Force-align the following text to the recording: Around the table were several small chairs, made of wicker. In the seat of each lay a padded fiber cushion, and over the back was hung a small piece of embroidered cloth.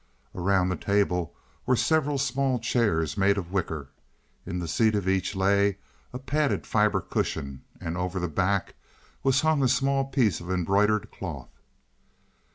Around 0.33 0.69
the 0.69 0.75
table 0.77 1.35
were 1.67 1.75
several 1.75 2.17
small 2.17 2.57
chairs, 2.57 3.19
made 3.19 3.37
of 3.37 3.51
wicker. 3.51 3.89
In 4.47 4.57
the 4.57 4.67
seat 4.67 4.95
of 4.95 5.07
each 5.07 5.35
lay 5.35 5.77
a 6.11 6.17
padded 6.17 6.65
fiber 6.65 7.01
cushion, 7.01 7.61
and 7.79 7.95
over 7.95 8.17
the 8.19 8.27
back 8.27 8.73
was 9.21 9.41
hung 9.41 9.61
a 9.61 9.67
small 9.67 10.05
piece 10.05 10.39
of 10.41 10.49
embroidered 10.49 11.11
cloth. 11.11 11.51